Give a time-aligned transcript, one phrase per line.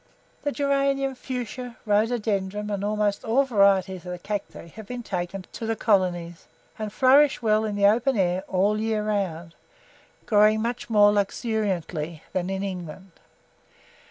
[0.41, 5.67] The geranium, fuschia, rhododendrum, and almost all varieties of the Cacti have been taken to
[5.67, 6.47] the colonies,
[6.79, 9.53] and flourish well in the open air all the year round,
[10.25, 13.11] growing much more luxuriantly than in England.